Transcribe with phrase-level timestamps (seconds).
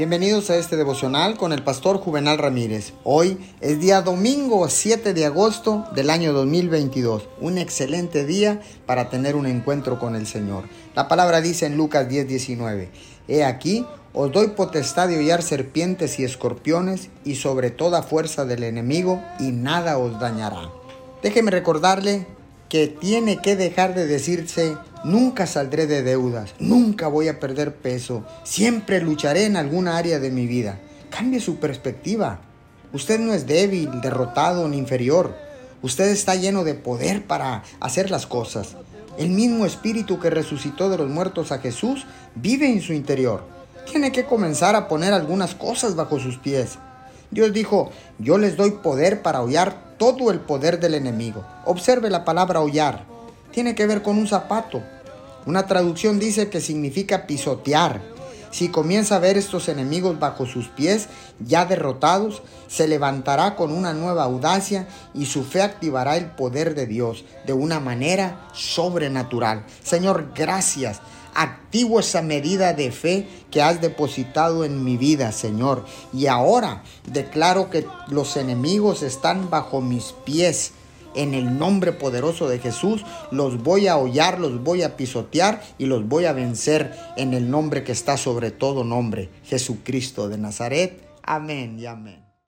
[0.00, 2.94] Bienvenidos a este devocional con el pastor Juvenal Ramírez.
[3.04, 7.28] Hoy es día domingo 7 de agosto del año 2022.
[7.38, 10.64] Un excelente día para tener un encuentro con el Señor.
[10.94, 12.88] La palabra dice en Lucas 10:19,
[13.28, 13.84] He aquí,
[14.14, 19.52] os doy potestad de hollar serpientes y escorpiones y sobre toda fuerza del enemigo y
[19.52, 20.70] nada os dañará.
[21.22, 22.26] Déjeme recordarle
[22.70, 28.22] que tiene que dejar de decirse Nunca saldré de deudas, nunca voy a perder peso,
[28.44, 30.78] siempre lucharé en alguna área de mi vida.
[31.08, 32.40] Cambie su perspectiva.
[32.92, 35.34] Usted no es débil, derrotado ni inferior.
[35.80, 38.76] Usted está lleno de poder para hacer las cosas.
[39.16, 43.42] El mismo espíritu que resucitó de los muertos a Jesús vive en su interior.
[43.90, 46.78] Tiene que comenzar a poner algunas cosas bajo sus pies.
[47.30, 51.42] Dios dijo, yo les doy poder para hollar todo el poder del enemigo.
[51.64, 53.09] Observe la palabra hollar
[53.52, 54.82] tiene que ver con un zapato.
[55.46, 58.00] Una traducción dice que significa pisotear.
[58.50, 63.92] Si comienza a ver estos enemigos bajo sus pies, ya derrotados, se levantará con una
[63.94, 69.64] nueva audacia y su fe activará el poder de Dios de una manera sobrenatural.
[69.84, 71.00] Señor, gracias.
[71.32, 75.84] Activo esa medida de fe que has depositado en mi vida, Señor.
[76.12, 80.72] Y ahora declaro que los enemigos están bajo mis pies
[81.14, 85.86] en el nombre poderoso de Jesús, los voy a hollar, los voy a pisotear y
[85.86, 91.02] los voy a vencer en el nombre que está sobre todo nombre, Jesucristo de Nazaret.
[91.22, 92.29] Amén y amén.